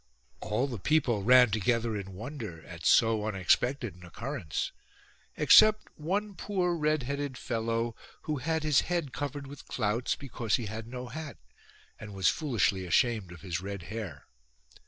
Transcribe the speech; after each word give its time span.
All 0.39 0.65
the 0.65 0.79
people 0.79 1.21
ran 1.21 1.51
together 1.51 1.95
in 1.95 2.13
wonder 2.15 2.65
at 2.65 2.87
so 2.87 3.27
unexpected 3.27 3.93
an 3.93 4.03
occurrence, 4.03 4.71
except 5.37 5.89
one 5.95 6.33
poor 6.33 6.75
red 6.75 7.03
headed 7.03 7.37
fellow, 7.37 7.95
who 8.23 8.37
had 8.37 8.63
his 8.63 8.81
head 8.89 9.13
covered 9.13 9.45
with 9.45 9.67
clouts, 9.67 10.15
because 10.15 10.55
he 10.55 10.65
had 10.65 10.87
no 10.87 11.05
hat, 11.09 11.37
and 11.99 12.15
was 12.15 12.29
foolishly 12.29 12.83
ashamed 12.87 13.31
of 13.31 13.41
his 13.41 13.61
red 13.61 13.83
hair. 13.93 14.25